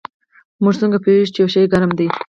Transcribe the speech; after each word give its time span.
موږ 0.63 0.73
څنګه 0.81 0.97
پوهیږو 1.03 1.33
چې 1.33 1.39
یو 1.41 1.49
شی 1.53 1.63
ګرم 1.71 1.91
دی 1.97 2.07